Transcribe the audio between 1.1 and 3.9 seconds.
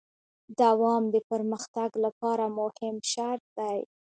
د پرمختګ لپاره مهم شرط دی.